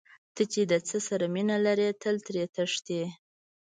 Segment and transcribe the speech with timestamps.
[0.35, 3.01] ته چې د څه سره مینه لرې تل ترې تښتې.